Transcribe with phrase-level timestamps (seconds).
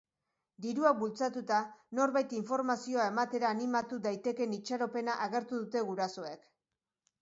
[0.65, 1.59] Diruak bultzatuta,
[1.99, 6.55] norbait informazioa ematera animatu daitekeen itxaropena agertu dute gurasoek.